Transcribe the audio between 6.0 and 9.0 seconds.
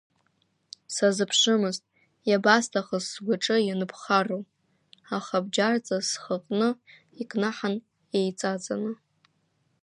схаҟны икнаҳан еиҵаҵаны…